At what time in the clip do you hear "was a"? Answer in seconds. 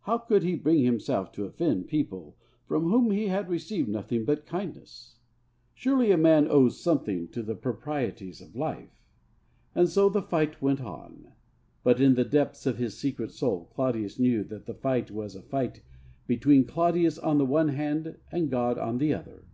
15.12-15.42